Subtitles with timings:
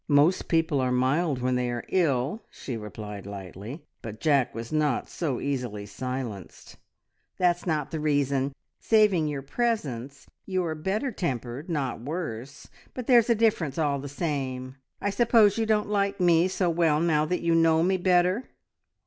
[0.07, 5.07] Most people are mild when they are ill," she replied lightly, but Jack was not
[5.07, 6.77] so easily silenced.
[7.37, 8.55] "That's not the reason.
[8.79, 14.09] Saving your presence, you are better tempered, not worse, but there's a difference all the
[14.09, 14.77] same.
[14.99, 18.49] I suppose you don't like me so well now that you know me better?"